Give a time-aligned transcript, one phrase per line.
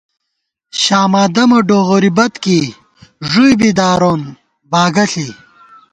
[0.81, 2.65] شاما دَمہ ڈوغوری بت کېئی،
[3.29, 4.21] ݫُوئی بی دارون
[4.71, 5.27] باگہ ݪی